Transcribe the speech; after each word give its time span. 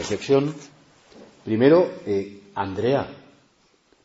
reflexión, 0.00 0.54
primero, 1.44 1.90
eh, 2.06 2.40
Andrea, 2.54 3.06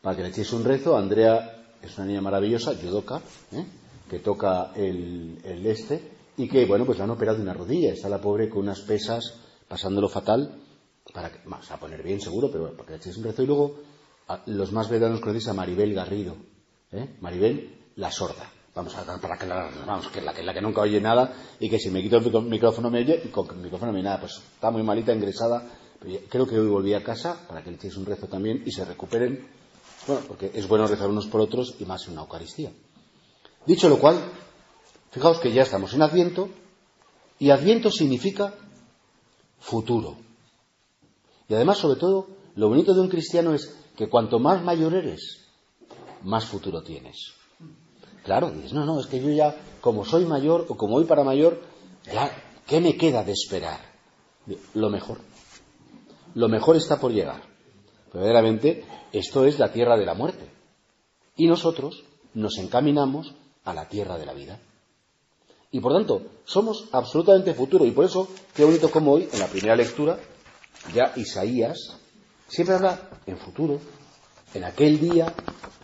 para 0.02 0.14
que 0.14 0.22
le 0.22 0.28
echéis 0.28 0.52
un 0.52 0.64
rezo, 0.64 0.96
Andrea 0.96 1.74
es 1.82 1.96
una 1.96 2.06
niña 2.06 2.20
maravillosa, 2.20 2.74
Yudoka, 2.74 3.22
¿eh? 3.52 3.64
que 4.08 4.18
toca 4.18 4.72
el, 4.74 5.40
este, 5.64 6.12
y 6.36 6.48
que, 6.48 6.66
bueno, 6.66 6.84
pues 6.84 6.98
la 6.98 7.04
han 7.04 7.10
operado 7.10 7.38
de 7.38 7.44
una 7.44 7.54
rodilla, 7.54 7.92
está 7.92 8.08
la 8.08 8.20
pobre 8.20 8.48
con 8.48 8.60
unas 8.60 8.80
pesas, 8.80 9.34
pasándolo 9.68 10.08
fatal, 10.08 10.60
para 11.12 11.30
que, 11.30 11.38
vamos 11.46 11.70
a 11.70 11.78
poner 11.78 12.02
bien 12.02 12.20
seguro, 12.20 12.50
pero 12.50 12.72
para 12.72 12.84
que 12.84 12.92
le 12.92 12.96
echéis 12.98 13.16
un 13.16 13.24
rezo, 13.24 13.42
y 13.42 13.46
luego 13.46 13.76
los 14.46 14.72
más 14.72 14.90
veteranos 14.90 15.20
conocéis 15.20 15.48
a 15.48 15.54
Maribel 15.54 15.94
Garrido, 15.94 16.36
¿eh? 16.92 17.16
Maribel 17.20 17.74
la 17.96 18.10
sorda. 18.10 18.50
Vamos 18.76 18.94
a 18.94 19.18
para 19.18 19.38
que 19.38 19.46
la, 19.46 19.70
vamos, 19.86 20.08
que 20.08 20.20
la, 20.20 20.34
que 20.34 20.42
la 20.42 20.52
que 20.52 20.60
nunca 20.60 20.82
oye 20.82 21.00
nada 21.00 21.32
y 21.58 21.70
que 21.70 21.78
si 21.78 21.90
me 21.90 22.02
quito 22.02 22.18
el 22.18 22.42
micrófono 22.42 22.90
me 22.90 22.98
oye 22.98 23.22
y 23.24 23.28
con 23.28 23.48
el 23.48 23.56
micrófono 23.56 23.90
me 23.90 24.02
nada. 24.02 24.20
Pues 24.20 24.36
está 24.36 24.70
muy 24.70 24.82
malita, 24.82 25.14
ingresada. 25.14 25.62
Creo 26.28 26.46
que 26.46 26.58
hoy 26.58 26.68
volví 26.68 26.94
a 26.94 27.02
casa 27.02 27.46
para 27.48 27.62
que 27.62 27.70
le 27.70 27.76
echéis 27.76 27.96
un 27.96 28.06
rezo 28.06 28.26
también 28.26 28.62
y 28.66 28.72
se 28.72 28.84
recuperen. 28.84 29.46
Bueno, 30.06 30.22
porque 30.28 30.50
es 30.54 30.68
bueno 30.68 30.86
rezar 30.86 31.08
unos 31.08 31.26
por 31.26 31.40
otros 31.40 31.76
y 31.80 31.84
más 31.84 32.06
en 32.06 32.12
una 32.12 32.22
Eucaristía. 32.22 32.72
Dicho 33.66 33.88
lo 33.88 33.98
cual, 33.98 34.20
fijaos 35.10 35.40
que 35.40 35.52
ya 35.52 35.62
estamos 35.62 35.92
en 35.94 36.02
Adviento 36.02 36.48
y 37.38 37.50
Adviento 37.50 37.90
significa 37.90 38.54
futuro. 39.58 40.16
Y 41.48 41.54
además, 41.54 41.78
sobre 41.78 41.98
todo, 41.98 42.28
lo 42.54 42.68
bonito 42.68 42.94
de 42.94 43.00
un 43.00 43.08
cristiano 43.08 43.54
es 43.54 43.74
que 43.96 44.08
cuanto 44.08 44.38
más 44.38 44.62
mayor 44.62 44.94
eres, 44.94 45.46
más 46.22 46.44
futuro 46.44 46.82
tienes. 46.82 47.32
Claro, 48.24 48.50
dices, 48.50 48.72
no, 48.72 48.84
no, 48.84 49.00
es 49.00 49.06
que 49.06 49.20
yo 49.20 49.30
ya, 49.30 49.56
como 49.80 50.04
soy 50.04 50.24
mayor 50.24 50.66
o 50.68 50.76
como 50.76 50.94
voy 50.94 51.04
para 51.04 51.24
mayor, 51.24 51.62
ya, 52.04 52.30
¿qué 52.66 52.80
me 52.80 52.96
queda 52.96 53.22
de 53.22 53.32
esperar? 53.32 53.80
Lo 54.74 54.90
mejor. 54.90 55.18
Lo 56.36 56.50
mejor 56.50 56.76
está 56.76 57.00
por 57.00 57.12
llegar. 57.12 57.40
Verdaderamente, 58.12 58.84
esto 59.10 59.46
es 59.46 59.58
la 59.58 59.72
tierra 59.72 59.96
de 59.96 60.04
la 60.04 60.12
muerte. 60.12 60.50
Y 61.34 61.46
nosotros 61.46 62.04
nos 62.34 62.58
encaminamos 62.58 63.32
a 63.64 63.72
la 63.72 63.88
tierra 63.88 64.18
de 64.18 64.26
la 64.26 64.34
vida. 64.34 64.60
Y 65.70 65.80
por 65.80 65.94
tanto, 65.94 66.20
somos 66.44 66.90
absolutamente 66.92 67.54
futuro. 67.54 67.86
Y 67.86 67.92
por 67.92 68.04
eso, 68.04 68.28
qué 68.54 68.66
bonito 68.66 68.90
como 68.90 69.12
hoy, 69.12 69.26
en 69.32 69.40
la 69.40 69.46
primera 69.46 69.74
lectura, 69.76 70.18
ya 70.94 71.14
Isaías 71.16 71.96
siempre 72.48 72.74
habla 72.74 73.08
en 73.24 73.38
futuro. 73.38 73.80
En 74.52 74.64
aquel 74.64 75.00
día 75.00 75.32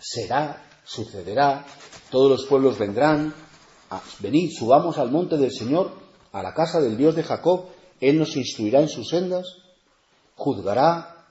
será, 0.00 0.66
sucederá, 0.84 1.64
todos 2.10 2.30
los 2.30 2.44
pueblos 2.44 2.78
vendrán, 2.78 3.32
venid, 4.18 4.50
subamos 4.54 4.98
al 4.98 5.10
monte 5.10 5.38
del 5.38 5.50
Señor, 5.50 5.92
a 6.30 6.42
la 6.42 6.52
casa 6.52 6.78
del 6.78 6.98
Dios 6.98 7.14
de 7.14 7.22
Jacob, 7.22 7.68
Él 8.02 8.18
nos 8.18 8.36
instruirá 8.36 8.82
en 8.82 8.90
sus 8.90 9.08
sendas, 9.08 9.61
juzgará, 10.36 11.26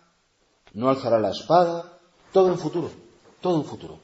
no 0.73 0.89
alzará 0.89 1.19
la 1.19 1.31
espada, 1.31 1.97
todo 2.31 2.49
en 2.49 2.57
futuro, 2.57 2.89
todo 3.41 3.57
en 3.57 3.65
futuro. 3.65 3.99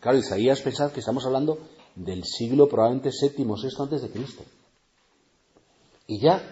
Claro, 0.00 0.18
Isaías 0.18 0.60
pensad 0.62 0.92
que 0.92 1.00
estamos 1.00 1.26
hablando 1.26 1.58
del 1.94 2.24
siglo 2.24 2.68
probablemente 2.68 3.12
séptimo, 3.12 3.56
sexto 3.56 3.82
antes 3.82 4.02
de 4.02 4.10
Cristo. 4.10 4.42
Y 6.06 6.20
ya 6.20 6.42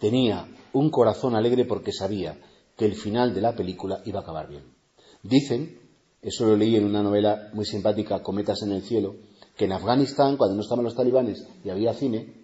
tenía 0.00 0.48
un 0.72 0.90
corazón 0.90 1.34
alegre 1.34 1.64
porque 1.64 1.92
sabía 1.92 2.38
que 2.76 2.84
el 2.84 2.94
final 2.94 3.34
de 3.34 3.40
la 3.40 3.54
película 3.54 4.02
iba 4.04 4.20
a 4.20 4.22
acabar 4.22 4.48
bien. 4.48 4.64
Dicen 5.22 5.88
eso 6.20 6.46
lo 6.46 6.56
leí 6.56 6.76
en 6.76 6.84
una 6.84 7.02
novela 7.02 7.50
muy 7.52 7.64
simpática, 7.64 8.22
Cometas 8.22 8.62
en 8.62 8.72
el 8.72 8.82
cielo, 8.82 9.16
que 9.56 9.66
en 9.66 9.72
Afganistán, 9.72 10.36
cuando 10.36 10.56
no 10.56 10.62
estaban 10.62 10.84
los 10.84 10.96
talibanes 10.96 11.46
y 11.64 11.70
había 11.70 11.94
cine, 11.94 12.34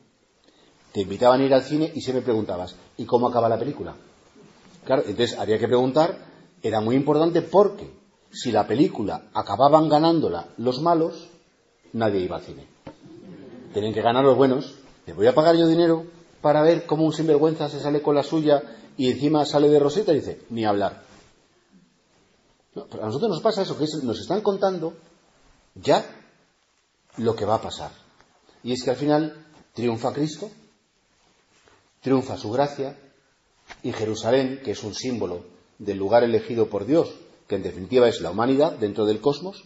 te 0.93 1.03
invitaban 1.03 1.41
a 1.41 1.45
ir 1.45 1.55
al 1.55 1.63
cine 1.63 1.91
y 1.93 2.01
siempre 2.01 2.23
preguntabas, 2.23 2.77
¿y 2.97 3.05
cómo 3.05 3.27
acaba 3.27 3.49
la 3.49 3.59
película? 3.59 3.97
Entonces 4.87 5.39
había 5.39 5.59
que 5.59 5.67
preguntar, 5.67 6.19
era 6.63 6.81
muy 6.81 6.97
importante 6.97 7.43
porque 7.43 7.93
si 8.31 8.53
la 8.53 8.67
película 8.67 9.29
acababan 9.35 9.89
ganándola 9.89 10.49
los 10.59 10.81
malos, 10.81 11.29
nadie 11.93 12.21
iba 12.21 12.37
al 12.37 12.43
cine. 12.43 12.67
Tenían 13.73 13.95
que 13.95 14.03
ganar 14.03 14.25
los 14.25 14.37
buenos. 14.37 14.75
¿Le 15.07 15.13
voy 15.13 15.27
a 15.27 15.35
pagar 15.35 15.57
yo 15.57 15.67
dinero 15.67 16.05
para 16.41 16.63
ver 16.63 16.87
cómo 16.87 17.05
un 17.05 17.13
sinvergüenza 17.13 17.69
se 17.69 17.81
sale 17.81 18.03
con 18.03 18.15
la 18.15 18.23
suya 18.23 18.63
y 18.97 19.11
encima 19.11 19.45
sale 19.45 19.69
de 19.69 19.79
Roseta? 19.79 20.13
Y 20.13 20.17
dice, 20.17 20.41
ni 20.51 20.65
hablar 20.65 21.05
a 22.77 23.07
nosotros 23.07 23.31
nos 23.31 23.41
pasa 23.41 23.63
eso, 23.63 23.79
que 23.79 23.87
nos 24.03 24.21
están 24.21 24.41
contando 24.41 24.95
ya 25.75 26.05
lo 27.19 27.37
que 27.37 27.45
va 27.45 27.57
a 27.57 27.63
pasar. 27.63 27.91
Y 28.63 28.73
es 28.73 28.83
que 28.83 28.91
al 28.91 28.97
final 28.97 29.47
triunfa 29.73 30.13
Cristo, 30.13 30.51
triunfa 32.01 32.37
su 32.37 32.51
gracia, 32.51 32.97
y 33.83 33.93
Jerusalén, 33.93 34.61
que 34.65 34.73
es 34.73 34.83
un 34.83 34.95
símbolo 34.95 35.45
del 35.79 35.99
lugar 35.99 36.25
elegido 36.25 36.69
por 36.69 36.87
Dios, 36.87 37.15
que 37.47 37.57
en 37.57 37.63
definitiva 37.63 38.09
es 38.09 38.21
la 38.21 38.31
humanidad 38.31 38.73
dentro 38.79 39.05
del 39.05 39.21
cosmos, 39.21 39.65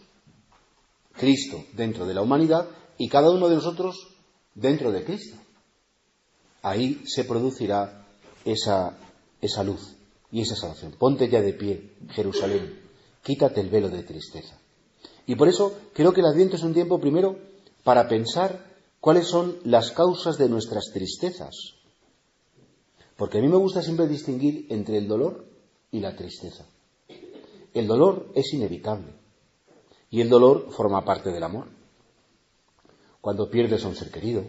Cristo 1.13 1.65
dentro 1.73 2.07
de 2.07 2.15
la 2.15 2.23
humanidad 2.23 2.69
y 2.97 3.09
cada 3.09 3.31
uno 3.31 3.49
de 3.49 3.57
nosotros 3.57 4.17
dentro 4.55 4.93
de 4.93 5.05
Cristo. 5.05 5.37
Ahí 6.63 7.03
se 7.07 7.25
producirá 7.25 8.07
esa, 8.45 8.97
esa 9.41 9.63
luz 9.63 9.97
y 10.31 10.43
esa 10.43 10.57
salvación. 10.57 10.95
Ponte 10.99 11.29
ya 11.29 11.41
de 11.41 11.53
pie, 11.53 11.93
Jerusalén, 12.11 12.81
quítate 13.23 13.61
el 13.61 13.71
velo 13.71 13.89
de 13.89 14.03
tristeza. 14.03 14.59
Y 15.27 15.35
por 15.35 15.49
eso 15.49 15.77
creo 15.93 16.13
que 16.13 16.21
el 16.21 16.27
Adviento 16.27 16.57
es 16.57 16.63
un 16.63 16.75
tiempo 16.75 17.01
primero 17.01 17.37
para 17.85 18.09
pensar 18.09 18.67
cuáles 19.01 19.29
son 19.29 19.59
las 19.65 19.91
causas 19.91 20.39
de 20.39 20.49
nuestras 20.49 20.91
tristezas. 20.93 21.78
Porque 23.19 23.39
a 23.39 23.41
mí 23.41 23.49
me 23.49 23.57
gusta 23.57 23.83
siempre 23.83 24.07
distinguir 24.07 24.67
entre 24.71 24.97
el 24.97 25.09
dolor 25.09 25.45
y 25.91 25.99
la 25.99 26.15
tristeza. 26.15 26.65
El 27.75 27.89
dolor 27.89 28.31
es 28.37 28.55
inevitable 28.55 29.13
y 30.09 30.21
el 30.21 30.29
dolor 30.29 30.71
forma 30.71 31.05
parte 31.05 31.31
del 31.33 31.43
amor. 31.43 31.67
Cuando 33.21 33.51
pierdes 33.51 33.85
a 33.85 33.89
un 33.89 33.97
ser 33.97 34.13
querido, 34.13 34.45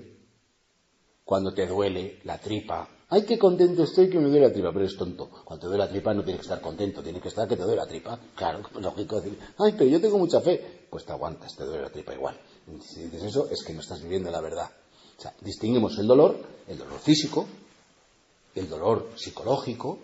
cuando 1.25 1.51
te 1.51 1.65
duele 1.65 2.19
la 2.25 2.37
tripa 2.37 2.87
Ay, 3.11 3.23
qué 3.23 3.39
contento 3.39 3.81
estoy 3.81 4.07
que 4.07 4.19
me 4.19 4.29
duele 4.29 4.47
la 4.47 4.53
tripa, 4.53 4.71
pero 4.71 4.85
es 4.85 4.95
tonto. 4.95 5.31
Cuando 5.43 5.61
te 5.61 5.67
duele 5.67 5.83
la 5.83 5.89
tripa 5.89 6.13
no 6.13 6.23
tienes 6.23 6.41
que 6.41 6.45
estar 6.45 6.61
contento, 6.61 7.01
tienes 7.01 7.23
que 7.23 7.29
estar 7.29 7.47
que 7.47 7.55
te 7.55 7.63
duele 7.63 7.77
la 7.77 7.87
tripa. 7.87 8.19
Claro, 8.35 8.61
lógico 8.79 9.19
decir, 9.19 9.35
ay, 9.57 9.73
pero 9.75 9.89
yo 9.89 9.99
tengo 9.99 10.19
mucha 10.19 10.39
fe. 10.41 10.85
Pues 10.87 11.05
te 11.05 11.11
aguantas, 11.11 11.55
te 11.55 11.63
duele 11.63 11.81
la 11.81 11.89
tripa 11.89 12.13
igual. 12.13 12.39
Si 12.81 13.01
dices 13.05 13.23
eso, 13.23 13.49
es 13.49 13.63
que 13.63 13.73
no 13.73 13.79
estás 13.79 14.03
viviendo 14.03 14.29
la 14.29 14.41
verdad. 14.41 14.69
O 15.17 15.21
sea, 15.21 15.33
distinguimos 15.41 15.97
el 15.97 16.05
dolor, 16.05 16.37
el 16.67 16.77
dolor 16.77 16.99
físico, 16.99 17.47
el 18.55 18.69
dolor 18.69 19.11
psicológico 19.15 19.99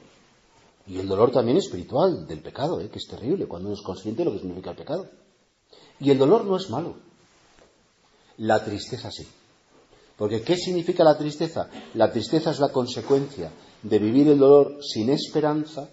y 0.87 0.99
el 0.99 1.07
dolor 1.07 1.31
también 1.31 1.57
espiritual 1.57 2.27
del 2.27 2.41
pecado, 2.41 2.79
¿eh? 2.79 2.89
que 2.89 2.99
es 2.99 3.07
terrible 3.07 3.47
cuando 3.47 3.69
uno 3.69 3.77
es 3.77 3.83
consciente 3.83 4.19
de 4.19 4.25
lo 4.25 4.31
que 4.33 4.39
significa 4.39 4.71
el 4.71 4.77
pecado. 4.77 5.09
Y 5.99 6.11
el 6.11 6.17
dolor 6.17 6.45
no 6.45 6.57
es 6.57 6.69
malo. 6.69 6.95
La 8.37 8.63
tristeza 8.63 9.09
sí. 9.11 9.27
Porque 10.17 10.41
¿qué 10.41 10.55
significa 10.57 11.03
la 11.03 11.17
tristeza? 11.17 11.69
La 11.93 12.11
tristeza 12.11 12.51
es 12.51 12.59
la 12.59 12.69
consecuencia 12.69 13.51
de 13.81 13.99
vivir 13.99 14.27
el 14.29 14.39
dolor 14.39 14.79
sin 14.81 15.09
esperanza, 15.09 15.89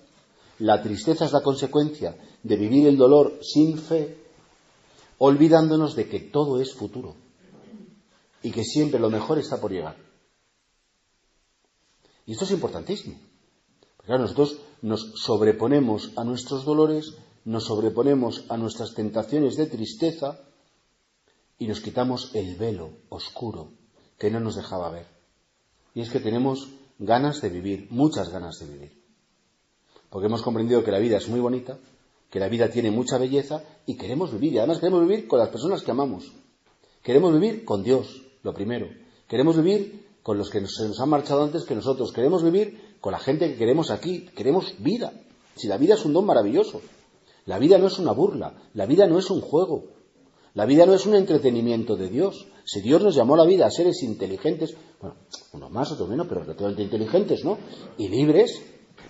la 0.58 0.82
tristeza 0.82 1.24
es 1.24 1.32
la 1.32 1.42
consecuencia 1.42 2.16
de 2.42 2.56
vivir 2.56 2.86
el 2.86 2.96
dolor 2.96 3.38
sin 3.42 3.78
fe, 3.78 4.16
olvidándonos 5.18 5.96
de 5.96 6.08
que 6.08 6.20
todo 6.20 6.60
es 6.60 6.72
futuro 6.72 7.16
y 8.42 8.50
que 8.50 8.64
siempre 8.64 9.00
lo 9.00 9.10
mejor 9.10 9.38
está 9.38 9.60
por 9.60 9.72
llegar. 9.72 9.96
Y 12.26 12.32
esto 12.32 12.44
es 12.44 12.50
importantísimo. 12.52 13.18
Porque 13.96 14.12
nosotros 14.18 14.58
nos 14.82 15.12
sobreponemos 15.16 16.12
a 16.16 16.24
nuestros 16.24 16.64
dolores, 16.64 17.14
nos 17.44 17.64
sobreponemos 17.64 18.44
a 18.48 18.56
nuestras 18.56 18.94
tentaciones 18.94 19.56
de 19.56 19.66
tristeza 19.66 20.40
y 21.58 21.66
nos 21.66 21.80
quitamos 21.80 22.34
el 22.34 22.56
velo 22.56 22.90
oscuro 23.08 23.70
que 24.18 24.30
no 24.30 24.40
nos 24.40 24.56
dejaba 24.56 24.90
ver. 24.90 25.06
Y 25.94 26.00
es 26.00 26.10
que 26.10 26.20
tenemos 26.20 26.68
ganas 26.98 27.40
de 27.40 27.50
vivir, 27.50 27.88
muchas 27.90 28.30
ganas 28.30 28.58
de 28.58 28.66
vivir. 28.66 29.02
Porque 30.10 30.26
hemos 30.26 30.42
comprendido 30.42 30.84
que 30.84 30.90
la 30.90 30.98
vida 30.98 31.16
es 31.16 31.28
muy 31.28 31.40
bonita, 31.40 31.78
que 32.30 32.40
la 32.40 32.48
vida 32.48 32.68
tiene 32.70 32.90
mucha 32.90 33.18
belleza 33.18 33.62
y 33.86 33.96
queremos 33.96 34.32
vivir. 34.32 34.54
Y 34.54 34.58
además 34.58 34.78
queremos 34.78 35.06
vivir 35.06 35.28
con 35.28 35.38
las 35.38 35.48
personas 35.48 35.82
que 35.82 35.90
amamos. 35.90 36.32
Queremos 37.02 37.32
vivir 37.32 37.64
con 37.64 37.82
Dios, 37.82 38.22
lo 38.42 38.54
primero. 38.54 38.88
Queremos 39.28 39.56
vivir 39.56 40.01
con 40.22 40.38
los 40.38 40.50
que 40.50 40.66
se 40.66 40.88
nos 40.88 41.00
han 41.00 41.08
marchado 41.08 41.42
antes 41.42 41.64
que 41.64 41.74
nosotros. 41.74 42.12
Queremos 42.12 42.42
vivir 42.42 42.96
con 43.00 43.12
la 43.12 43.18
gente 43.18 43.48
que 43.48 43.56
queremos 43.56 43.90
aquí. 43.90 44.26
Queremos 44.36 44.74
vida. 44.78 45.12
Si 45.56 45.68
la 45.68 45.76
vida 45.76 45.94
es 45.94 46.04
un 46.04 46.12
don 46.12 46.24
maravilloso. 46.24 46.80
La 47.46 47.58
vida 47.58 47.78
no 47.78 47.88
es 47.88 47.98
una 47.98 48.12
burla. 48.12 48.54
La 48.74 48.86
vida 48.86 49.06
no 49.06 49.18
es 49.18 49.30
un 49.30 49.40
juego. 49.40 49.84
La 50.54 50.66
vida 50.66 50.84
no 50.84 50.94
es 50.94 51.06
un 51.06 51.14
entretenimiento 51.14 51.96
de 51.96 52.08
Dios. 52.08 52.46
Si 52.64 52.80
Dios 52.80 53.02
nos 53.02 53.14
llamó 53.14 53.34
a 53.34 53.38
la 53.38 53.46
vida 53.46 53.66
a 53.66 53.70
seres 53.70 54.02
inteligentes, 54.02 54.76
bueno, 55.00 55.16
unos 55.52 55.70
más, 55.70 55.90
otros 55.92 56.08
menos, 56.08 56.26
pero 56.28 56.42
relativamente 56.42 56.82
inteligentes, 56.82 57.44
¿no? 57.44 57.58
Y 57.98 58.08
libres, 58.08 58.62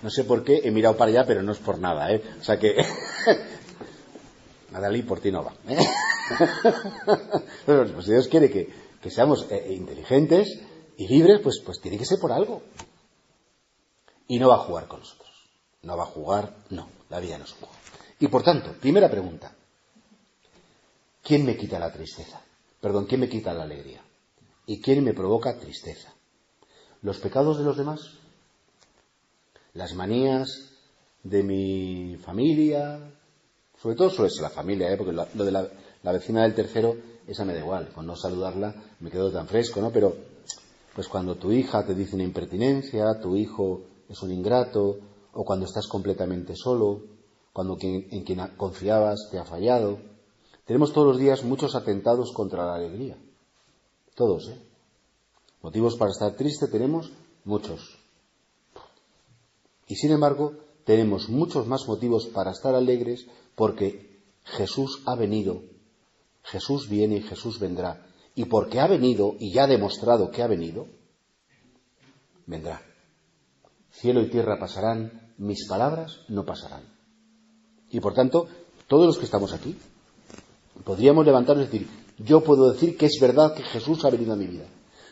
no 0.02 0.10
sé 0.10 0.24
por 0.24 0.44
qué 0.44 0.60
he 0.64 0.70
mirado 0.70 0.96
para 0.96 1.10
allá, 1.10 1.26
pero 1.26 1.42
no 1.42 1.52
es 1.52 1.58
por 1.58 1.78
nada, 1.78 2.12
¿eh? 2.12 2.22
O 2.40 2.44
sea 2.44 2.58
que. 2.58 2.76
Adalí 4.72 5.02
por 5.02 5.20
ti 5.20 5.30
no 5.30 5.44
va. 5.44 5.52
¿eh? 5.68 5.76
pues 7.66 8.06
Dios 8.06 8.28
quiere 8.28 8.50
que, 8.50 8.70
seamos 9.10 9.46
eh, 9.50 9.74
inteligentes, 9.74 10.60
y 10.96 11.08
libres, 11.08 11.40
pues, 11.42 11.60
pues 11.64 11.80
tiene 11.80 11.98
que 11.98 12.04
ser 12.04 12.18
por 12.18 12.32
algo. 12.32 12.62
Y 14.28 14.38
no 14.38 14.48
va 14.48 14.56
a 14.56 14.64
jugar 14.64 14.88
con 14.88 15.00
nosotros. 15.00 15.30
No 15.82 15.96
va 15.96 16.04
a 16.04 16.06
jugar, 16.06 16.54
no, 16.70 16.88
la 17.10 17.20
vida 17.20 17.38
no 17.38 17.44
es 17.44 17.52
un 17.52 17.58
juego. 17.58 17.74
Y 18.20 18.28
por 18.28 18.42
tanto, 18.42 18.72
primera 18.80 19.10
pregunta, 19.10 19.52
¿quién 21.22 21.44
me 21.44 21.56
quita 21.56 21.78
la 21.78 21.92
tristeza? 21.92 22.40
Perdón, 22.80 23.06
¿quién 23.06 23.20
me 23.20 23.28
quita 23.28 23.52
la 23.52 23.64
alegría? 23.64 24.00
¿Y 24.66 24.80
quién 24.80 25.02
me 25.02 25.12
provoca 25.12 25.58
tristeza? 25.58 26.12
¿Los 27.02 27.18
pecados 27.18 27.58
de 27.58 27.64
los 27.64 27.76
demás? 27.76 28.00
¿Las 29.74 29.94
manías 29.94 30.70
de 31.24 31.42
mi 31.42 32.16
familia? 32.22 33.00
Sobre 33.80 33.96
todo 33.96 34.08
eso 34.08 34.24
es 34.24 34.40
la 34.40 34.50
familia, 34.50 34.92
¿eh? 34.92 34.96
porque 34.96 35.12
lo 35.12 35.44
de 35.44 35.50
la, 35.50 35.68
la 36.02 36.12
vecina 36.12 36.42
del 36.42 36.54
tercero, 36.54 36.96
esa 37.26 37.44
me 37.44 37.54
da 37.54 37.60
igual, 37.60 37.88
con 37.88 38.06
no 38.06 38.14
saludarla 38.14 38.74
me 39.00 39.10
quedo 39.10 39.32
tan 39.32 39.48
fresco, 39.48 39.80
¿no? 39.80 39.90
Pero 39.90 40.16
pues 40.94 41.08
cuando 41.08 41.36
tu 41.36 41.52
hija 41.52 41.84
te 41.86 41.94
dice 41.94 42.14
una 42.14 42.24
impertinencia, 42.24 43.20
tu 43.20 43.36
hijo 43.36 43.82
es 44.08 44.22
un 44.22 44.32
ingrato, 44.32 44.98
o 45.32 45.44
cuando 45.44 45.66
estás 45.66 45.86
completamente 45.86 46.54
solo, 46.54 47.02
cuando 47.52 47.76
en 47.80 48.24
quien 48.24 48.40
confiabas 48.56 49.28
te 49.30 49.38
ha 49.38 49.44
fallado. 49.44 49.98
Tenemos 50.66 50.92
todos 50.92 51.08
los 51.08 51.18
días 51.18 51.44
muchos 51.44 51.74
atentados 51.74 52.32
contra 52.32 52.66
la 52.66 52.74
alegría. 52.74 53.18
Todos, 54.14 54.48
¿eh? 54.48 54.60
Motivos 55.62 55.96
para 55.96 56.10
estar 56.10 56.34
triste 56.34 56.66
tenemos 56.66 57.12
muchos. 57.44 57.98
Y 59.86 59.96
sin 59.96 60.12
embargo, 60.12 60.54
tenemos 60.84 61.28
muchos 61.28 61.66
más 61.66 61.86
motivos 61.86 62.26
para 62.26 62.50
estar 62.50 62.74
alegres 62.74 63.26
porque 63.54 64.20
Jesús 64.44 65.02
ha 65.06 65.14
venido, 65.14 65.62
Jesús 66.42 66.88
viene 66.88 67.16
y 67.16 67.22
Jesús 67.22 67.60
vendrá. 67.60 68.06
Y 68.34 68.46
porque 68.46 68.80
ha 68.80 68.86
venido 68.86 69.36
y 69.38 69.52
ya 69.52 69.64
ha 69.64 69.66
demostrado 69.66 70.30
que 70.30 70.42
ha 70.42 70.46
venido, 70.46 70.86
vendrá. 72.46 72.82
Cielo 73.90 74.22
y 74.22 74.30
tierra 74.30 74.58
pasarán, 74.58 75.32
mis 75.38 75.66
palabras 75.68 76.20
no 76.28 76.44
pasarán. 76.44 76.84
Y 77.90 78.00
por 78.00 78.14
tanto, 78.14 78.48
todos 78.88 79.06
los 79.06 79.18
que 79.18 79.26
estamos 79.26 79.52
aquí, 79.52 79.76
podríamos 80.84 81.26
levantarnos 81.26 81.66
y 81.66 81.70
decir, 81.70 81.88
yo 82.18 82.42
puedo 82.42 82.72
decir 82.72 82.96
que 82.96 83.06
es 83.06 83.18
verdad 83.20 83.54
que 83.54 83.62
Jesús 83.62 84.04
ha 84.04 84.10
venido 84.10 84.32
a 84.32 84.36
mi 84.36 84.46
vida. 84.46 84.64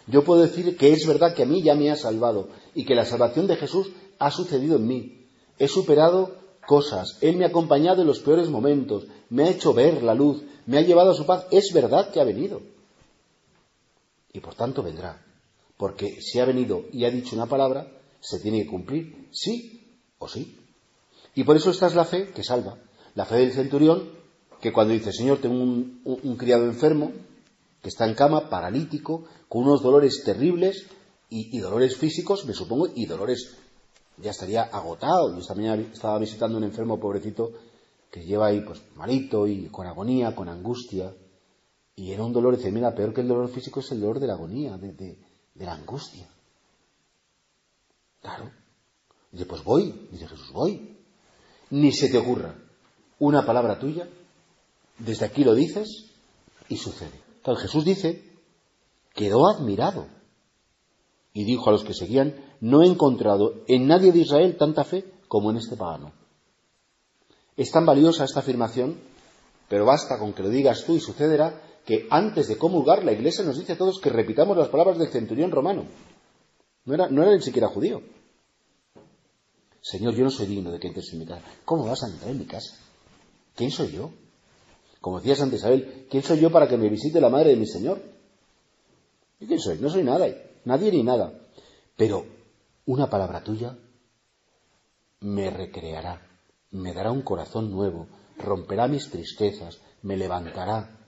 Yo 0.07 0.25
puedo 0.25 0.41
decir 0.43 0.77
que 0.77 0.93
es 0.93 1.07
verdad 1.07 1.35
que 1.35 1.43
a 1.43 1.47
mí 1.47 1.63
ya 1.63 1.75
me 1.75 1.91
ha 1.91 1.97
salvado 1.97 2.49
y 2.75 2.85
que 2.85 2.95
la 2.95 3.05
salvación 3.05 3.47
de 3.47 3.57
Jesús 3.57 3.91
ha 4.19 4.31
sucedido 4.31 4.77
en 4.77 4.87
mí. 4.87 5.27
He 5.59 5.69
superado 5.69 6.37
cosas, 6.67 7.19
Él 7.21 7.37
me 7.37 7.45
ha 7.45 7.49
acompañado 7.49 8.01
en 8.01 8.09
los 8.09 8.21
peores 8.21 8.49
momentos, 8.49 9.07
me 9.29 9.45
ha 9.45 9.51
hecho 9.51 9.75
ver 9.75 10.03
la 10.03 10.15
luz, 10.15 10.43
me 10.67 10.79
ha 10.79 10.83
llevado 10.83 11.11
a 11.11 11.15
su 11.15 11.27
paz. 11.27 11.47
Es 11.51 11.73
verdad 11.75 12.11
que 12.11 12.21
ha 12.21 12.25
venido. 12.25 12.61
Y 14.33 14.41
por 14.41 14.55
tanto 14.55 14.83
vendrá. 14.83 15.25
Porque 15.77 16.21
si 16.21 16.39
ha 16.39 16.45
venido 16.45 16.85
y 16.93 17.05
ha 17.05 17.11
dicho 17.11 17.35
una 17.35 17.47
palabra, 17.47 17.87
se 18.21 18.39
tiene 18.39 18.63
que 18.63 18.71
cumplir, 18.71 19.29
sí 19.33 19.99
o 20.19 20.29
sí. 20.29 20.59
Y 21.35 21.45
por 21.45 21.57
eso 21.57 21.71
esta 21.71 21.87
es 21.87 21.95
la 21.95 22.05
fe 22.05 22.29
que 22.35 22.45
salva. 22.45 22.77
La 23.15 23.25
fe 23.25 23.37
del 23.37 23.53
centurión, 23.53 24.11
que 24.61 24.73
cuando 24.73 24.95
dice, 24.95 25.13
Señor, 25.13 25.39
tengo 25.39 25.55
un, 25.55 26.37
criado 26.37 26.67
enfermo, 26.67 27.13
que 27.83 27.89
está 27.89 28.07
en 28.07 28.15
cama, 28.15 28.51
paralítico, 28.51 29.25
con 29.49 29.63
unos 29.63 29.83
dolores 29.83 30.23
terribles 30.25 30.87
y, 31.29 31.59
dolores 31.59 31.97
físicos, 31.97 32.45
me 32.45 32.53
supongo, 32.53 32.89
y 32.95 33.07
dolores, 33.07 33.57
ya 34.19 34.33
estaría 34.33 34.63
agotado. 34.65 35.39
Yo 35.39 35.47
también 35.47 35.91
estaba 35.93 36.19
visitando 36.19 36.59
un 36.59 36.65
enfermo 36.65 37.01
pobrecito 37.01 37.53
que 38.11 38.25
lleva 38.25 38.49
ahí 38.49 38.61
pues 38.61 38.83
malito 38.97 39.47
y 39.47 39.69
con 39.69 39.87
agonía, 39.87 40.35
con 40.35 40.49
angustia. 40.49 41.13
Y 42.01 42.13
era 42.13 42.25
un 42.25 42.33
dolor, 42.33 42.57
dice, 42.57 42.73
mira, 42.73 42.95
peor 42.95 43.13
que 43.13 43.21
el 43.21 43.29
dolor 43.29 43.51
físico 43.51 43.81
es 43.81 43.93
el 43.93 44.01
dolor 44.01 44.21
de 44.21 44.27
la 44.27 44.33
agonía, 44.33 44.79
de, 44.79 44.95
de 44.95 45.67
la 45.67 45.75
angustia. 45.75 46.27
Claro. 48.23 48.51
Dice, 49.31 49.45
pues 49.45 49.63
voy. 49.63 50.09
Dice 50.11 50.27
Jesús, 50.27 50.51
voy. 50.51 50.97
Ni 51.69 51.93
se 51.93 52.09
te 52.09 52.17
ocurra. 52.17 52.55
Una 53.19 53.45
palabra 53.45 53.79
tuya, 53.79 54.09
desde 54.99 55.27
aquí 55.27 55.45
lo 55.45 55.55
dices 55.55 56.07
y 56.71 56.79
sucede. 56.79 57.21
Entonces 57.37 57.65
Jesús 57.67 57.85
dice, 57.85 58.33
quedó 59.13 59.47
admirado. 59.47 60.07
Y 61.35 61.45
dijo 61.45 61.69
a 61.69 61.73
los 61.73 61.85
que 61.85 61.93
seguían, 61.93 62.35
no 62.63 62.83
he 62.83 62.87
encontrado 62.87 63.63
en 63.69 63.87
nadie 63.87 64.13
de 64.13 64.21
Israel 64.21 64.57
tanta 64.57 64.85
fe 64.85 65.05
como 65.29 65.51
en 65.51 65.59
este 65.59 65.77
pagano. 65.77 66.15
Es 67.59 67.71
tan 67.71 67.85
valiosa 67.85 68.25
esta 68.25 68.41
afirmación, 68.41 68.99
pero 69.69 69.85
basta 69.85 70.19
con 70.19 70.33
que 70.33 70.43
lo 70.43 70.49
digas 70.49 70.85
tú 70.87 70.97
y 70.97 71.01
sucederá 71.01 71.67
que 71.91 72.07
antes 72.09 72.47
de 72.47 72.57
comulgar 72.57 73.05
la 73.05 73.11
Iglesia 73.11 73.45
nos 73.45 73.59
dice 73.59 73.73
a 73.73 73.77
todos 73.77 73.99
que 73.99 74.11
repitamos 74.11 74.57
las 74.57 74.69
palabras 74.69 74.97
del 74.97 75.09
centurión 75.09 75.51
romano. 75.51 75.87
No 76.85 76.95
era, 76.95 77.09
no 77.09 77.21
era 77.21 77.35
ni 77.35 77.43
siquiera 77.43 77.67
judío. 77.67 78.01
Señor, 79.81 80.15
yo 80.15 80.23
no 80.23 80.31
soy 80.31 80.47
digno 80.47 80.71
de 80.71 80.79
que 80.79 80.87
entres 80.87 81.13
en 81.13 81.19
mi 81.19 81.27
casa. 81.27 81.43
¿Cómo 81.65 81.85
vas 81.87 82.05
a 82.05 82.07
entrar 82.07 82.31
en 82.31 82.39
mi 82.39 82.45
casa? 82.47 82.77
¿Quién 83.57 83.73
soy 83.73 83.91
yo? 83.91 84.13
Como 85.01 85.19
decía 85.19 85.35
Santa 85.35 85.57
Isabel, 85.57 86.07
¿quién 86.09 86.23
soy 86.23 86.39
yo 86.39 86.53
para 86.53 86.69
que 86.69 86.77
me 86.77 86.89
visite 86.89 87.21
la 87.21 87.29
madre 87.29 87.51
de 87.51 87.57
mi 87.57 87.67
Señor? 87.67 88.01
¿Y 89.41 89.49
quién 89.49 89.59
soy? 89.59 89.79
No 89.79 89.91
soy 89.91 90.05
nada, 90.05 90.29
nadie 90.65 90.93
ni 90.93 91.03
nada. 91.03 91.41
Pero 91.97 92.25
una 92.87 93.11
palabra 93.11 93.43
tuya 93.43 93.77
me 95.19 95.51
recreará, 95.51 96.23
me 96.71 96.95
dará 96.95 97.11
un 97.11 97.23
corazón 97.23 97.69
nuevo, 97.73 98.07
romperá 98.39 98.87
mis 98.87 99.11
tristezas, 99.11 99.81
me 100.03 100.17
levantará. 100.17 101.00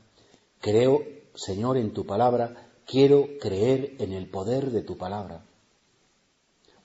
Creo, 0.63 1.03
Señor, 1.35 1.77
en 1.77 1.93
tu 1.93 2.07
palabra, 2.07 2.71
quiero 2.87 3.27
creer 3.41 3.97
en 3.99 4.13
el 4.13 4.31
poder 4.31 4.71
de 4.71 4.83
tu 4.83 4.97
palabra. 4.97 5.45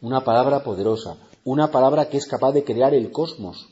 Una 0.01 0.23
palabra 0.23 0.63
poderosa, 0.63 1.17
una 1.43 1.69
palabra 1.69 2.09
que 2.09 2.17
es 2.17 2.25
capaz 2.25 2.53
de 2.53 2.63
crear 2.63 2.95
el 2.95 3.11
cosmos. 3.11 3.69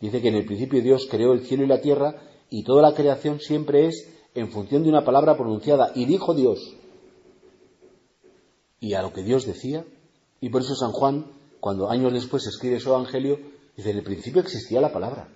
Dice 0.00 0.22
que 0.22 0.28
en 0.28 0.36
el 0.36 0.46
principio 0.46 0.80
Dios 0.80 1.06
creó 1.10 1.34
el 1.34 1.44
cielo 1.44 1.64
y 1.64 1.66
la 1.66 1.82
tierra 1.82 2.22
y 2.48 2.64
toda 2.64 2.80
la 2.80 2.94
creación 2.94 3.38
siempre 3.38 3.86
es 3.86 4.08
en 4.34 4.50
función 4.50 4.82
de 4.82 4.88
una 4.88 5.04
palabra 5.04 5.36
pronunciada. 5.36 5.92
Y 5.94 6.06
dijo 6.06 6.32
Dios. 6.32 6.74
Y 8.80 8.94
a 8.94 9.02
lo 9.02 9.12
que 9.12 9.22
Dios 9.22 9.44
decía. 9.44 9.84
Y 10.40 10.48
por 10.48 10.62
eso 10.62 10.74
San 10.74 10.92
Juan, 10.92 11.26
cuando 11.60 11.90
años 11.90 12.14
después 12.14 12.46
escribe 12.46 12.80
su 12.80 12.88
evangelio, 12.88 13.40
dice, 13.76 13.90
en 13.90 13.98
el 13.98 14.04
principio 14.04 14.40
existía 14.40 14.80
la 14.80 14.92
palabra. 14.92 15.28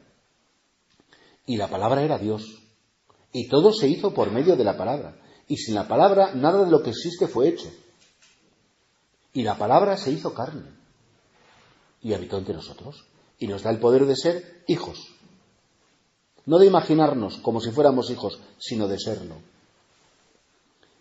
Y 1.44 1.58
la 1.58 1.68
palabra 1.68 2.02
era 2.02 2.16
Dios. 2.16 2.69
Y 3.32 3.48
todo 3.48 3.72
se 3.72 3.88
hizo 3.88 4.12
por 4.12 4.30
medio 4.30 4.56
de 4.56 4.64
la 4.64 4.76
palabra. 4.76 5.16
Y 5.46 5.56
sin 5.56 5.74
la 5.74 5.86
palabra 5.86 6.34
nada 6.34 6.64
de 6.64 6.70
lo 6.70 6.82
que 6.82 6.90
existe 6.90 7.26
fue 7.26 7.48
hecho. 7.48 7.70
Y 9.32 9.42
la 9.42 9.56
palabra 9.56 9.96
se 9.96 10.10
hizo 10.10 10.34
carne 10.34 10.70
y 12.02 12.12
habitó 12.12 12.38
entre 12.38 12.54
nosotros. 12.54 13.04
Y 13.38 13.46
nos 13.46 13.62
da 13.62 13.70
el 13.70 13.78
poder 13.78 14.06
de 14.06 14.16
ser 14.16 14.64
hijos. 14.66 15.14
No 16.46 16.58
de 16.58 16.66
imaginarnos 16.66 17.38
como 17.38 17.60
si 17.60 17.70
fuéramos 17.70 18.10
hijos, 18.10 18.40
sino 18.58 18.88
de 18.88 18.98
serlo. 18.98 19.36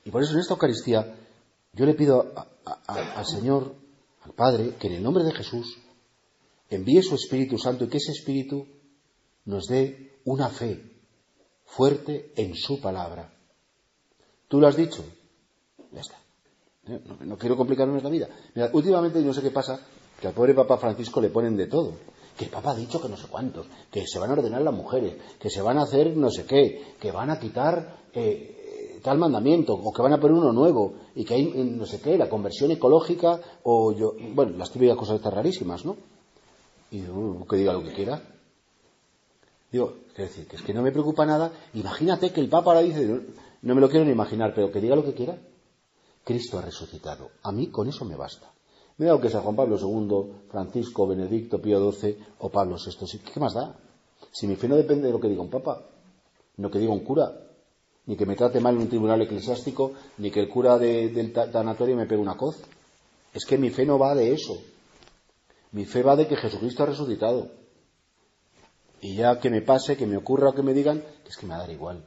Y 0.05 0.11
por 0.11 0.23
eso 0.23 0.33
en 0.33 0.39
esta 0.39 0.53
Eucaristía 0.53 1.15
yo 1.73 1.85
le 1.85 1.93
pido 1.93 2.33
al 2.87 3.25
Señor, 3.25 3.75
al 4.23 4.33
Padre, 4.33 4.75
que 4.79 4.87
en 4.87 4.93
el 4.93 5.03
nombre 5.03 5.23
de 5.23 5.33
Jesús 5.33 5.77
envíe 6.69 7.01
su 7.01 7.15
Espíritu 7.15 7.57
Santo 7.57 7.85
y 7.85 7.89
que 7.89 7.97
ese 7.97 8.11
Espíritu 8.11 8.67
nos 9.45 9.65
dé 9.65 10.19
una 10.25 10.49
fe 10.49 10.88
fuerte 11.69 12.33
en 12.35 12.55
su 12.55 12.81
palabra. 12.81 13.31
¿Tú 14.47 14.59
lo 14.59 14.67
has 14.67 14.75
dicho? 14.75 15.05
Ya 15.91 16.01
está. 16.01 16.17
¿eh? 16.87 16.99
No, 17.21 17.37
quiero 17.37 17.55
complicarnos 17.55 18.03
la 18.03 18.09
vida. 18.09 18.27
Mira, 18.55 18.69
últimamente 18.73 19.21
no 19.21 19.33
sé 19.33 19.41
qué 19.41 19.51
pasa, 19.51 19.79
que 20.19 20.27
al 20.27 20.33
pobre 20.33 20.53
Papa 20.53 20.77
Francisco 20.77 21.21
le 21.21 21.29
ponen 21.29 21.55
de 21.55 21.67
todo. 21.67 21.93
Que 22.35 22.45
el 22.45 22.51
Papa 22.51 22.71
ha 22.71 22.75
dicho 22.75 23.01
que 23.01 23.09
no 23.09 23.17
sé 23.17 23.27
cuántos, 23.27 23.67
que 23.91 24.07
se 24.07 24.17
van 24.17 24.31
a 24.31 24.33
ordenar 24.33 24.61
las 24.61 24.73
mujeres, 24.73 25.15
que 25.39 25.49
se 25.49 25.61
van 25.61 25.77
a 25.77 25.83
hacer 25.83 26.15
no 26.17 26.29
sé 26.29 26.45
qué, 26.45 26.95
que 26.99 27.11
van 27.11 27.29
a 27.29 27.39
quitar 27.39 27.97
eh, 28.13 28.99
tal 29.03 29.17
mandamiento, 29.17 29.73
o 29.73 29.91
que 29.91 30.01
van 30.01 30.13
a 30.13 30.19
poner 30.19 30.37
uno 30.37 30.51
nuevo, 30.51 30.95
y 31.15 31.25
que 31.25 31.33
hay 31.35 31.45
no 31.45 31.85
sé 31.85 32.01
qué, 32.01 32.17
la 32.17 32.29
conversión 32.29 32.71
ecológica, 32.71 33.39
o 33.63 33.91
yo, 33.93 34.13
bueno, 34.33 34.57
las 34.57 34.71
típicas 34.71 34.97
cosas 34.97 35.17
estas 35.17 35.33
rarísimas, 35.33 35.85
¿no? 35.85 35.97
Y 36.91 37.01
que 37.01 37.55
diga 37.57 37.73
lo 37.73 37.83
que 37.83 37.93
quiera. 37.93 38.38
Digo, 39.71 39.97
es 40.11 40.17
decir, 40.17 40.47
que 40.47 40.55
es 40.55 40.61
que 40.61 40.73
no 40.73 40.81
me 40.81 40.91
preocupa 40.91 41.25
nada. 41.25 41.51
Imagínate 41.73 42.31
que 42.31 42.41
el 42.41 42.49
Papa 42.49 42.71
ahora 42.71 42.81
dice, 42.81 43.05
no 43.61 43.75
me 43.75 43.81
lo 43.81 43.89
quiero 43.89 44.05
ni 44.05 44.11
imaginar, 44.11 44.53
pero 44.55 44.71
que 44.71 44.81
diga 44.81 44.95
lo 44.95 45.03
que 45.03 45.13
quiera. 45.13 45.37
Cristo 46.23 46.57
ha 46.57 46.61
resucitado. 46.61 47.29
A 47.43 47.51
mí 47.51 47.67
con 47.67 47.87
eso 47.87 48.05
me 48.05 48.15
basta. 48.15 48.51
Me 48.97 49.05
da 49.05 49.19
que 49.19 49.29
sea 49.29 49.41
Juan 49.41 49.55
Pablo 49.55 49.77
II, 49.79 50.49
Francisco, 50.49 51.07
Benedicto, 51.07 51.61
Pío 51.61 51.91
XII 51.91 52.17
o 52.39 52.49
Pablo 52.49 52.75
VI. 52.75 53.19
¿Qué 53.19 53.39
más 53.39 53.53
da? 53.53 53.75
Si 54.31 54.45
mi 54.45 54.55
fe 54.55 54.67
no 54.67 54.75
depende 54.75 55.07
de 55.07 55.13
lo 55.13 55.19
que 55.19 55.29
diga 55.29 55.41
un 55.41 55.49
papa, 55.49 55.81
no 56.57 56.69
que 56.69 56.79
diga 56.79 56.91
un 56.91 56.99
cura, 56.99 57.31
ni 58.05 58.17
que 58.17 58.25
me 58.25 58.35
trate 58.35 58.59
mal 58.59 58.75
en 58.75 58.81
un 58.81 58.89
tribunal 58.89 59.21
eclesiástico, 59.21 59.93
ni 60.17 60.31
que 60.31 60.41
el 60.41 60.49
cura 60.49 60.77
del 60.77 61.31
tanatorio 61.31 61.95
me 61.95 62.05
pegue 62.05 62.21
una 62.21 62.35
coz. 62.35 62.57
Es 63.33 63.45
que 63.45 63.57
mi 63.57 63.69
fe 63.69 63.85
no 63.85 63.97
va 63.97 64.15
de 64.15 64.33
eso. 64.33 64.57
Mi 65.71 65.85
fe 65.85 66.03
va 66.03 66.15
de 66.15 66.27
que 66.27 66.35
Jesucristo 66.35 66.83
ha 66.83 66.87
resucitado. 66.87 67.47
Y 69.01 69.15
ya 69.15 69.39
que 69.39 69.49
me 69.49 69.61
pase, 69.61 69.95
que 69.95 70.05
me 70.05 70.17
ocurra 70.17 70.49
o 70.49 70.53
que 70.53 70.63
me 70.63 70.73
digan, 70.73 71.03
es 71.27 71.37
que 71.37 71.45
me 71.45 71.51
va 71.51 71.57
a 71.57 71.61
dar 71.61 71.71
igual. 71.71 72.03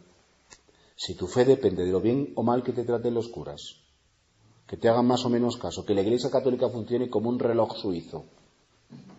Si 0.97 1.15
tu 1.15 1.27
fe 1.27 1.45
depende 1.45 1.85
de 1.85 1.93
lo 1.93 2.01
bien 2.01 2.33
o 2.37 2.43
mal 2.43 2.63
que 2.63 2.73
te 2.73 2.85
traten 2.85 3.15
los 3.15 3.29
curas, 3.29 3.81
que 4.67 4.77
te 4.77 4.89
hagan 4.89 5.07
más 5.07 5.25
o 5.25 5.31
menos 5.31 5.57
caso, 5.57 5.85
que 5.85 5.95
la 5.95 6.03
Iglesia 6.03 6.31
Católica 6.31 6.69
funcione 6.69 7.09
como 7.09 7.31
un 7.31 7.39
reloj 7.39 7.77
suizo 7.77 8.27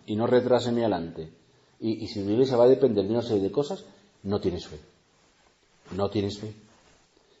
y 0.06 0.16
no 0.16 0.26
retrase 0.26 0.72
ni 0.72 0.80
adelante, 0.80 1.32
y, 1.80 2.06
si 2.06 2.24
la 2.24 2.32
Iglesia 2.32 2.56
va 2.56 2.64
a 2.64 2.68
depender 2.68 3.04
de 3.04 3.10
una 3.10 3.22
serie 3.22 3.42
de 3.42 3.52
cosas, 3.52 3.84
no 4.22 4.40
tienes 4.40 4.66
fe. 4.66 4.78
No 5.90 6.08
tienes 6.08 6.38
fe. 6.38 6.54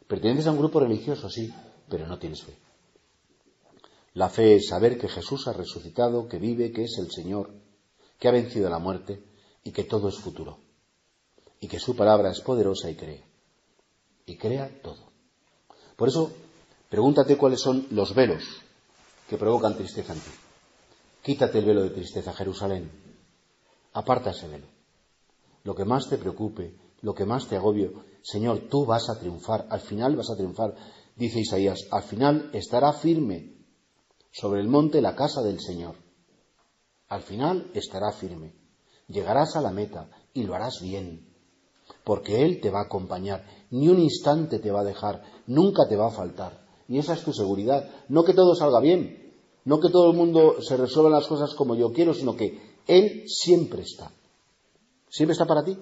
Perteneces 0.06 0.48
a 0.48 0.50
un 0.50 0.58
grupo 0.58 0.80
religioso, 0.80 1.30
sí, 1.30 1.50
pero 1.88 2.06
no 2.06 2.18
tienes 2.18 2.42
fe. 2.42 2.54
La 4.12 4.28
fe 4.28 4.56
es 4.56 4.68
saber 4.68 4.98
que 4.98 5.08
Jesús 5.08 5.48
ha 5.48 5.54
resucitado, 5.54 6.28
que 6.28 6.38
vive, 6.38 6.72
que 6.72 6.84
es 6.84 6.98
el 6.98 7.10
Señor, 7.10 7.54
que 8.18 8.28
ha 8.28 8.32
vencido 8.32 8.68
la 8.68 8.78
muerte 8.78 9.22
y 9.64 9.72
que 9.72 9.84
todo 9.84 10.08
es 10.08 10.18
futuro. 10.18 10.58
Y 11.58 11.66
que 11.66 11.80
su 11.80 11.96
palabra 11.96 12.30
es 12.30 12.40
poderosa 12.40 12.90
y 12.90 12.94
cree. 12.94 13.24
Y 14.26 14.36
crea 14.36 14.70
todo. 14.82 15.10
Por 15.96 16.08
eso, 16.08 16.30
pregúntate 16.88 17.36
cuáles 17.36 17.60
son 17.60 17.86
los 17.90 18.14
velos 18.14 18.44
que 19.28 19.38
provocan 19.38 19.76
tristeza 19.76 20.12
en 20.12 20.20
ti. 20.20 20.30
Quítate 21.22 21.58
el 21.58 21.64
velo 21.64 21.82
de 21.82 21.90
tristeza, 21.90 22.34
Jerusalén. 22.34 22.90
Aparta 23.94 24.30
ese 24.30 24.48
velo. 24.48 24.66
Lo 25.62 25.74
que 25.74 25.86
más 25.86 26.08
te 26.08 26.18
preocupe, 26.18 26.76
lo 27.00 27.14
que 27.14 27.24
más 27.24 27.48
te 27.48 27.56
agobio, 27.56 28.04
Señor, 28.22 28.68
tú 28.68 28.84
vas 28.84 29.08
a 29.08 29.18
triunfar, 29.18 29.66
al 29.70 29.80
final 29.80 30.16
vas 30.16 30.30
a 30.30 30.36
triunfar. 30.36 30.74
Dice 31.16 31.40
Isaías, 31.40 31.86
al 31.90 32.02
final 32.02 32.50
estará 32.52 32.92
firme 32.92 33.54
sobre 34.30 34.60
el 34.60 34.68
monte 34.68 35.00
la 35.00 35.14
casa 35.14 35.42
del 35.42 35.60
Señor. 35.60 35.96
Al 37.08 37.22
final 37.22 37.70
estará 37.72 38.12
firme. 38.12 38.63
Llegarás 39.08 39.56
a 39.56 39.60
la 39.60 39.70
meta 39.70 40.08
y 40.32 40.44
lo 40.44 40.54
harás 40.54 40.80
bien, 40.80 41.26
porque 42.04 42.42
Él 42.42 42.60
te 42.60 42.70
va 42.70 42.80
a 42.80 42.84
acompañar, 42.84 43.44
ni 43.70 43.88
un 43.88 44.00
instante 44.00 44.58
te 44.58 44.70
va 44.70 44.80
a 44.80 44.84
dejar, 44.84 45.22
nunca 45.46 45.86
te 45.88 45.96
va 45.96 46.08
a 46.08 46.10
faltar. 46.10 46.64
Y 46.88 46.98
esa 46.98 47.14
es 47.14 47.24
tu 47.24 47.32
seguridad. 47.32 47.88
No 48.08 48.24
que 48.24 48.34
todo 48.34 48.54
salga 48.54 48.80
bien, 48.80 49.34
no 49.64 49.80
que 49.80 49.90
todo 49.90 50.10
el 50.10 50.16
mundo 50.16 50.56
se 50.60 50.76
resuelva 50.76 51.10
las 51.10 51.26
cosas 51.26 51.54
como 51.54 51.74
yo 51.74 51.92
quiero, 51.92 52.14
sino 52.14 52.36
que 52.36 52.76
Él 52.86 53.24
siempre 53.26 53.82
está. 53.82 54.10
Siempre 55.08 55.32
está 55.32 55.46
para 55.46 55.64
ti. 55.64 55.78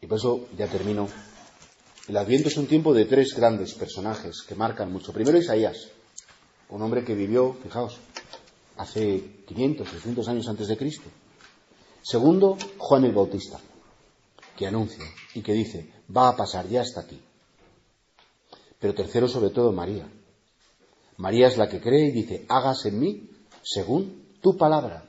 Y 0.00 0.06
por 0.06 0.18
eso 0.18 0.46
ya 0.56 0.66
termino. 0.68 1.08
El 2.08 2.16
Adviento 2.16 2.48
es 2.48 2.56
un 2.56 2.66
tiempo 2.66 2.94
de 2.94 3.04
tres 3.04 3.34
grandes 3.34 3.74
personajes 3.74 4.42
que 4.42 4.54
marcan 4.54 4.90
mucho. 4.90 5.12
Primero 5.12 5.36
Isaías, 5.36 5.88
un 6.70 6.80
hombre 6.80 7.04
que 7.04 7.14
vivió, 7.14 7.54
fijaos, 7.62 7.98
hace 8.78 9.42
500, 9.46 9.88
600 9.88 10.28
años 10.28 10.48
antes 10.48 10.68
de 10.68 10.76
Cristo. 10.76 11.08
Segundo, 12.02 12.56
Juan 12.78 13.04
el 13.04 13.12
Bautista, 13.12 13.60
que 14.56 14.66
anuncia 14.66 15.04
y 15.34 15.42
que 15.42 15.52
dice, 15.52 15.92
va 16.16 16.30
a 16.30 16.36
pasar, 16.36 16.68
ya 16.68 16.80
hasta 16.80 17.00
aquí. 17.00 17.20
Pero 18.78 18.94
tercero, 18.94 19.28
sobre 19.28 19.50
todo, 19.50 19.72
María. 19.72 20.08
María 21.16 21.48
es 21.48 21.58
la 21.58 21.68
que 21.68 21.80
cree 21.80 22.08
y 22.08 22.12
dice, 22.12 22.46
hágase 22.48 22.88
en 22.88 23.00
mí 23.00 23.30
según 23.62 24.36
tu 24.40 24.56
palabra. 24.56 25.04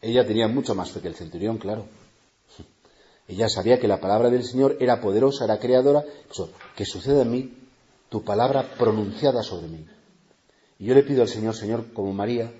Ella 0.00 0.26
tenía 0.26 0.46
mucho 0.48 0.74
más 0.74 0.90
fe 0.90 1.00
que 1.00 1.08
el 1.08 1.14
centurión, 1.14 1.58
claro. 1.58 1.86
Ella 3.26 3.48
sabía 3.48 3.78
que 3.80 3.88
la 3.88 4.00
palabra 4.00 4.28
del 4.28 4.44
Señor 4.44 4.76
era 4.80 5.00
poderosa, 5.00 5.44
era 5.44 5.58
creadora. 5.58 6.04
que 6.76 6.84
suceda 6.84 7.22
en 7.22 7.30
mí 7.30 7.58
tu 8.10 8.22
palabra 8.22 8.74
pronunciada 8.76 9.42
sobre 9.42 9.68
mí. 9.68 9.86
Y 10.82 10.86
yo 10.86 10.94
le 10.96 11.04
pido 11.04 11.22
al 11.22 11.28
Señor, 11.28 11.54
Señor, 11.54 11.92
como 11.92 12.12
María, 12.12 12.52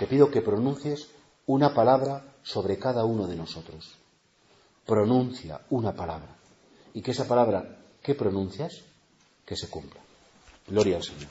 te 0.00 0.08
pido 0.08 0.28
que 0.28 0.42
pronuncies 0.42 1.06
una 1.46 1.72
palabra 1.72 2.34
sobre 2.42 2.76
cada 2.80 3.04
uno 3.04 3.28
de 3.28 3.36
nosotros. 3.36 3.94
Pronuncia 4.84 5.60
una 5.70 5.94
palabra. 5.94 6.36
Y 6.94 7.00
que 7.00 7.12
esa 7.12 7.28
palabra 7.28 7.78
que 8.02 8.16
pronuncias, 8.16 8.82
que 9.46 9.54
se 9.54 9.68
cumpla. 9.68 10.00
Gloria 10.66 10.96
al 10.96 11.04
Señor. 11.04 11.28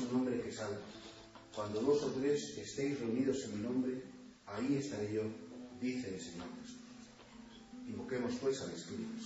un 0.00 0.16
hombre 0.16 0.40
que 0.40 0.52
salva. 0.52 0.78
Cuando 1.54 1.80
dos 1.80 2.02
o 2.02 2.10
tres 2.12 2.56
estéis 2.56 2.98
reunidos 3.00 3.44
en 3.44 3.56
mi 3.56 3.62
nombre, 3.62 4.02
ahí 4.46 4.76
estaré 4.76 5.12
yo, 5.12 5.22
dice 5.80 6.14
el 6.14 6.20
Señor 6.20 6.46
Jesús. 6.62 6.78
Invoquemos 7.88 8.34
pues 8.40 8.60
al 8.60 8.70
Espíritu 8.70 9.18